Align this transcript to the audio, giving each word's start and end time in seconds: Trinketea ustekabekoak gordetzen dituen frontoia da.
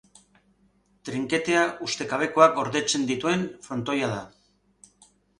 Trinketea 1.09 1.65
ustekabekoak 1.87 2.57
gordetzen 2.59 3.05
dituen 3.11 3.43
frontoia 3.67 4.09
da. 4.15 4.23